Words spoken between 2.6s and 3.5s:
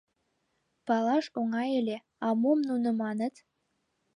нуно маныт?